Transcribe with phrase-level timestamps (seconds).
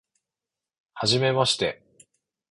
[0.95, 1.83] はじめまして